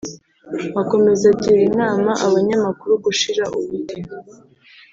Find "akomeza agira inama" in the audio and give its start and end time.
0.81-2.11